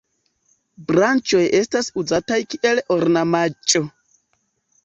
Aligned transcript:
Branĉoj 0.91 1.43
estas 1.59 1.91
uzataj 2.03 2.39
kiel 2.55 2.83
ornamaĵo. 2.97 3.87